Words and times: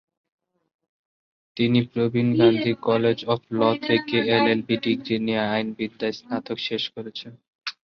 তিনি 1.57 1.79
Pravin 1.91 2.27
Gandhi 2.39 2.73
college 2.87 3.19
of 3.25 3.41
law 3.49 3.59
Mumbai 3.59 3.79
থেকে 3.87 4.17
LLB 4.35 4.75
degree 4.85 5.15
নিয়ে 5.25 5.43
আইনবিদ্যায় 5.47 6.15
স্নাতক 6.19 6.57
শেষ 6.67 6.83
করেছেন। 6.95 7.31